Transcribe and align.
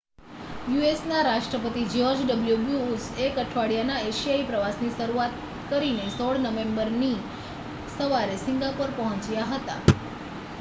યુ.એસ.ના 0.67 1.17
રાષ્ટ્રપતિ 1.25 1.81
George 1.89 2.23
W 2.23 2.55
Bush 2.63 3.05
એક 3.25 3.37
અઠવાડિયાનાં 3.41 4.07
એશિયા 4.07 4.47
પ્રવાસની 4.47 4.89
શરૂઆત 4.95 5.37
કરીને 5.69 6.09
16 6.15 6.43
નવેમ્બરની 6.47 7.13
સવારે 7.93 8.41
સિંગાપોર 8.41 8.97
પહોંચ્યા 8.97 9.49
હતા 9.53 9.79